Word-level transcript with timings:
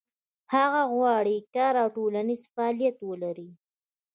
هغه 0.53 0.81
غواړي 0.93 1.35
کار 1.55 1.73
او 1.83 1.87
ټولنیز 1.95 2.41
فعالیت 2.53 2.97
ولري. 3.09 3.49